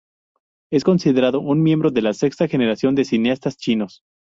[0.73, 4.01] Es considerado un miembro de la sexta generación de cineastas chinos.